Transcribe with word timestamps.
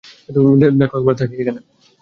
দ্যাখো 0.79 0.95
একবার 0.99 1.15
তাকিয়ে। 1.19 1.43